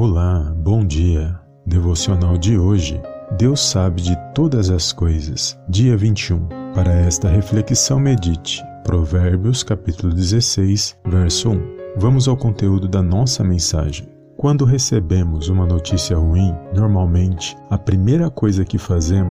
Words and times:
Olá, 0.00 0.54
bom 0.56 0.86
dia. 0.86 1.36
Devocional 1.66 2.38
de 2.38 2.56
hoje. 2.56 3.02
Deus 3.36 3.58
sabe 3.58 4.00
de 4.00 4.16
todas 4.32 4.70
as 4.70 4.92
coisas. 4.92 5.58
Dia 5.68 5.96
21. 5.96 6.46
Para 6.72 6.92
esta 6.92 7.28
reflexão 7.28 7.98
medite 7.98 8.62
Provérbios 8.84 9.64
capítulo 9.64 10.14
16, 10.14 10.96
verso 11.04 11.50
1. 11.50 11.76
Vamos 11.96 12.28
ao 12.28 12.36
conteúdo 12.36 12.86
da 12.86 13.02
nossa 13.02 13.42
mensagem. 13.42 14.08
Quando 14.36 14.64
recebemos 14.64 15.48
uma 15.48 15.66
notícia 15.66 16.16
ruim, 16.16 16.54
normalmente 16.72 17.56
a 17.68 17.76
primeira 17.76 18.30
coisa 18.30 18.64
que 18.64 18.78
fazemos 18.78 19.26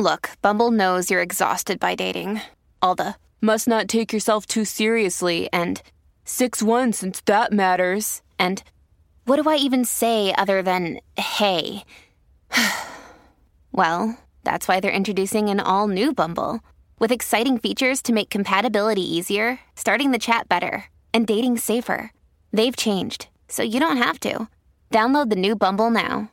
Look, 0.00 0.28
Bumble 0.40 0.70
knows 0.70 1.10
you're 1.10 1.20
exhausted 1.20 1.80
by 1.80 1.96
dating. 1.96 2.40
All 2.80 2.94
the 2.94 3.16
must 3.40 3.68
not 3.68 3.88
take 3.88 4.14
yourself 4.14 4.46
too 4.46 4.64
seriously 4.64 5.48
and 5.52 5.82
6-1 6.24 6.94
since 6.94 7.20
that 7.24 7.52
matters. 7.52 8.22
And 8.38 8.62
what 9.26 9.42
do 9.42 9.50
I 9.50 9.56
even 9.56 9.84
say 9.84 10.34
other 10.36 10.62
than 10.62 11.00
hey? 11.16 11.84
well, 13.72 14.18
that's 14.44 14.66
why 14.66 14.80
they're 14.80 14.90
introducing 14.90 15.48
an 15.48 15.60
all 15.60 15.88
new 15.88 16.14
Bumble 16.14 16.60
with 16.98 17.12
exciting 17.12 17.58
features 17.58 18.00
to 18.02 18.12
make 18.12 18.30
compatibility 18.30 19.02
easier, 19.02 19.60
starting 19.74 20.12
the 20.12 20.18
chat 20.18 20.48
better, 20.48 20.84
and 21.12 21.26
dating 21.26 21.58
safer. 21.58 22.12
They've 22.52 22.76
changed, 22.76 23.28
so 23.48 23.62
you 23.62 23.80
don't 23.80 23.98
have 23.98 24.18
to. 24.20 24.48
Download 24.90 25.28
the 25.28 25.36
new 25.36 25.56
Bumble 25.56 25.90
now. 25.90 26.30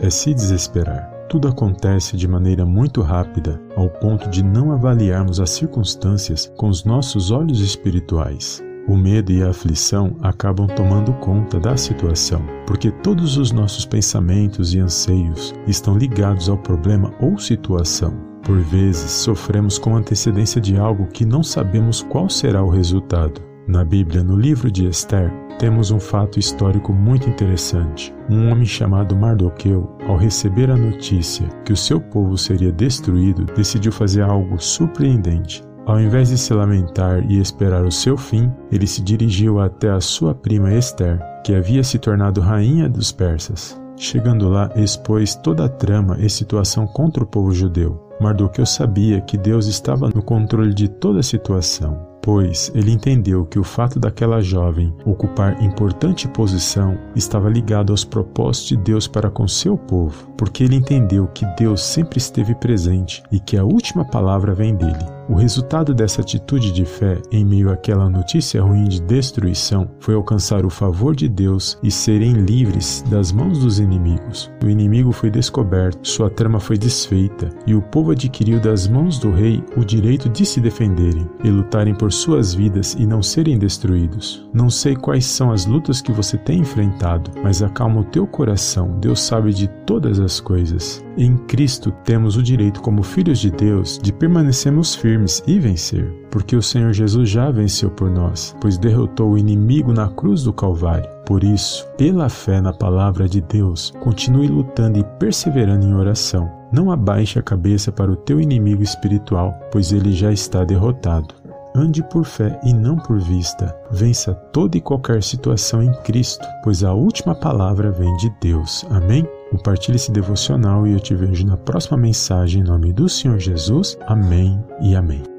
é 0.00 0.08
se 0.10 0.32
desesperar. 0.32 1.12
Tudo 1.28 1.48
acontece 1.48 2.16
de 2.16 2.26
maneira 2.26 2.64
muito 2.64 3.02
rápida, 3.02 3.60
ao 3.76 3.90
ponto 3.90 4.30
de 4.30 4.42
não 4.42 4.70
avaliarmos 4.70 5.40
as 5.40 5.50
circunstâncias 5.50 6.50
com 6.56 6.68
os 6.68 6.84
nossos 6.84 7.30
olhos 7.30 7.60
espirituais. 7.60 8.62
O 8.88 8.96
medo 8.96 9.32
e 9.32 9.42
a 9.42 9.50
aflição 9.50 10.16
acabam 10.22 10.68
tomando 10.68 11.12
conta 11.14 11.58
da 11.58 11.76
situação, 11.76 12.40
porque 12.66 12.90
todos 12.90 13.36
os 13.36 13.50
nossos 13.50 13.84
pensamentos 13.84 14.74
e 14.74 14.78
anseios 14.78 15.52
estão 15.66 15.98
ligados 15.98 16.48
ao 16.48 16.56
problema 16.56 17.12
ou 17.20 17.36
situação. 17.36 18.14
Por 18.44 18.60
vezes, 18.60 19.10
sofremos 19.10 19.76
com 19.76 19.96
antecedência 19.96 20.60
de 20.60 20.76
algo 20.76 21.08
que 21.08 21.26
não 21.26 21.42
sabemos 21.42 22.00
qual 22.00 22.30
será 22.30 22.62
o 22.62 22.70
resultado. 22.70 23.42
Na 23.66 23.84
Bíblia, 23.84 24.22
no 24.22 24.36
livro 24.36 24.70
de 24.70 24.86
Esther, 24.86 25.32
temos 25.58 25.90
um 25.90 25.98
fato 25.98 26.38
histórico 26.38 26.92
muito 26.92 27.28
interessante. 27.28 28.14
Um 28.30 28.52
homem 28.52 28.64
chamado 28.64 29.16
Mardoqueu, 29.16 29.96
ao 30.06 30.16
receber 30.16 30.70
a 30.70 30.76
notícia 30.76 31.48
que 31.64 31.72
o 31.72 31.76
seu 31.76 32.00
povo 32.00 32.38
seria 32.38 32.70
destruído, 32.70 33.46
decidiu 33.56 33.90
fazer 33.90 34.22
algo 34.22 34.62
surpreendente. 34.62 35.65
Ao 35.86 36.00
invés 36.00 36.30
de 36.30 36.36
se 36.36 36.52
lamentar 36.52 37.24
e 37.30 37.38
esperar 37.38 37.84
o 37.84 37.92
seu 37.92 38.16
fim, 38.16 38.52
ele 38.72 38.86
se 38.86 39.00
dirigiu 39.00 39.60
até 39.60 39.88
a 39.88 40.00
sua 40.00 40.34
prima 40.34 40.74
Esther, 40.74 41.20
que 41.44 41.54
havia 41.54 41.84
se 41.84 41.98
tornado 41.98 42.40
rainha 42.40 42.88
dos 42.88 43.12
persas. 43.12 43.80
Chegando 43.96 44.48
lá, 44.48 44.70
expôs 44.74 45.36
toda 45.36 45.64
a 45.64 45.68
trama 45.68 46.16
e 46.18 46.28
situação 46.28 46.86
contra 46.86 47.22
o 47.22 47.26
povo 47.26 47.52
judeu. 47.52 48.04
Mardoqueu 48.20 48.66
sabia 48.66 49.20
que 49.20 49.38
Deus 49.38 49.66
estava 49.66 50.10
no 50.14 50.22
controle 50.22 50.74
de 50.74 50.88
toda 50.88 51.20
a 51.20 51.22
situação 51.22 52.16
pois 52.26 52.72
ele 52.74 52.90
entendeu 52.90 53.46
que 53.46 53.56
o 53.56 53.62
fato 53.62 54.00
daquela 54.00 54.40
jovem 54.40 54.92
ocupar 55.04 55.62
importante 55.62 56.26
posição 56.26 56.98
estava 57.14 57.48
ligado 57.48 57.92
aos 57.92 58.04
propósitos 58.04 58.70
de 58.70 58.76
Deus 58.78 59.06
para 59.06 59.30
com 59.30 59.46
seu 59.46 59.78
povo, 59.78 60.28
porque 60.36 60.64
ele 60.64 60.74
entendeu 60.74 61.28
que 61.28 61.46
Deus 61.56 61.84
sempre 61.84 62.18
esteve 62.18 62.52
presente 62.56 63.22
e 63.30 63.38
que 63.38 63.56
a 63.56 63.62
última 63.62 64.04
palavra 64.04 64.52
vem 64.52 64.74
dele. 64.74 65.15
O 65.28 65.34
resultado 65.34 65.92
dessa 65.92 66.20
atitude 66.20 66.70
de 66.70 66.84
fé 66.84 67.20
em 67.32 67.44
meio 67.44 67.70
àquela 67.70 68.08
notícia 68.08 68.62
ruim 68.62 68.84
de 68.84 69.02
destruição 69.02 69.90
foi 69.98 70.14
alcançar 70.14 70.64
o 70.64 70.70
favor 70.70 71.16
de 71.16 71.28
Deus 71.28 71.76
e 71.82 71.90
serem 71.90 72.32
livres 72.32 73.02
das 73.10 73.32
mãos 73.32 73.58
dos 73.58 73.80
inimigos. 73.80 74.48
O 74.64 74.68
inimigo 74.68 75.10
foi 75.10 75.28
descoberto, 75.28 76.06
sua 76.06 76.30
trama 76.30 76.60
foi 76.60 76.78
desfeita 76.78 77.48
e 77.66 77.74
o 77.74 77.82
povo 77.82 78.12
adquiriu 78.12 78.60
das 78.60 78.86
mãos 78.86 79.18
do 79.18 79.32
rei 79.32 79.64
o 79.76 79.84
direito 79.84 80.28
de 80.28 80.46
se 80.46 80.60
defenderem 80.60 81.28
e 81.42 81.50
lutarem 81.50 81.94
por 81.94 82.12
suas 82.12 82.54
vidas 82.54 82.94
e 82.94 83.04
não 83.04 83.20
serem 83.20 83.58
destruídos. 83.58 84.48
Não 84.54 84.70
sei 84.70 84.94
quais 84.94 85.26
são 85.26 85.50
as 85.50 85.66
lutas 85.66 86.00
que 86.00 86.12
você 86.12 86.38
tem 86.38 86.60
enfrentado, 86.60 87.32
mas 87.42 87.62
acalma 87.62 88.00
o 88.00 88.04
teu 88.04 88.28
coração. 88.28 88.96
Deus 89.00 89.20
sabe 89.20 89.52
de 89.52 89.66
todas 89.84 90.20
as 90.20 90.40
coisas. 90.40 91.04
Em 91.18 91.36
Cristo 91.36 91.90
temos 92.04 92.36
o 92.36 92.42
direito, 92.42 92.82
como 92.82 93.02
filhos 93.02 93.38
de 93.38 93.50
Deus, 93.50 93.98
de 94.02 94.12
permanecermos 94.12 94.94
firmes 94.94 95.15
e 95.46 95.58
vencer, 95.58 96.12
porque 96.30 96.56
o 96.56 96.62
Senhor 96.62 96.92
Jesus 96.92 97.28
já 97.28 97.50
venceu 97.50 97.90
por 97.90 98.10
nós, 98.10 98.54
pois 98.60 98.76
derrotou 98.78 99.32
o 99.32 99.38
inimigo 99.38 99.92
na 99.92 100.08
cruz 100.08 100.42
do 100.42 100.52
Calvário. 100.52 101.08
Por 101.26 101.42
isso, 101.42 101.86
pela 101.96 102.28
fé 102.28 102.60
na 102.60 102.72
palavra 102.72 103.28
de 103.28 103.40
Deus, 103.40 103.92
continue 104.00 104.46
lutando 104.46 104.98
e 104.98 105.04
perseverando 105.18 105.86
em 105.86 105.94
oração. 105.94 106.50
Não 106.72 106.90
abaixe 106.90 107.38
a 107.38 107.42
cabeça 107.42 107.90
para 107.90 108.10
o 108.10 108.16
teu 108.16 108.40
inimigo 108.40 108.82
espiritual, 108.82 109.52
pois 109.72 109.92
ele 109.92 110.12
já 110.12 110.32
está 110.32 110.64
derrotado. 110.64 111.34
Ande 111.76 112.02
por 112.02 112.24
fé 112.24 112.58
e 112.64 112.72
não 112.72 112.96
por 112.96 113.20
vista. 113.20 113.76
Vença 113.90 114.32
toda 114.50 114.78
e 114.78 114.80
qualquer 114.80 115.22
situação 115.22 115.82
em 115.82 115.92
Cristo, 116.04 116.46
pois 116.64 116.82
a 116.82 116.94
última 116.94 117.34
palavra 117.34 117.90
vem 117.90 118.16
de 118.16 118.30
Deus. 118.40 118.86
Amém? 118.88 119.28
Compartilhe 119.50 119.96
esse 119.96 120.10
devocional 120.10 120.86
e 120.86 120.92
eu 120.92 121.00
te 121.00 121.14
vejo 121.14 121.46
na 121.46 121.58
próxima 121.58 121.98
mensagem 121.98 122.62
em 122.62 122.64
nome 122.64 122.94
do 122.94 123.10
Senhor 123.10 123.38
Jesus. 123.38 123.98
Amém 124.06 124.58
e 124.80 124.96
amém. 124.96 125.35